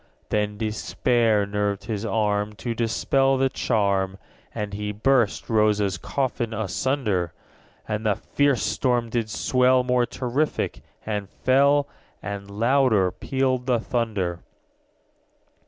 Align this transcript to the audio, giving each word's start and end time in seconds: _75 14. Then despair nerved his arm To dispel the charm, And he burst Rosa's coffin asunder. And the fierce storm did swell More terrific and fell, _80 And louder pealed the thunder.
_75 0.01 0.07
14. 0.07 0.29
Then 0.31 0.57
despair 0.57 1.45
nerved 1.45 1.83
his 1.83 2.03
arm 2.03 2.53
To 2.53 2.73
dispel 2.73 3.37
the 3.37 3.49
charm, 3.49 4.17
And 4.51 4.73
he 4.73 4.91
burst 4.91 5.47
Rosa's 5.47 5.99
coffin 5.99 6.55
asunder. 6.55 7.33
And 7.87 8.03
the 8.07 8.15
fierce 8.15 8.63
storm 8.63 9.11
did 9.11 9.29
swell 9.29 9.83
More 9.83 10.07
terrific 10.07 10.81
and 11.05 11.29
fell, 11.29 11.83
_80 11.83 11.87
And 12.23 12.49
louder 12.49 13.11
pealed 13.11 13.67
the 13.67 13.79
thunder. 13.79 14.39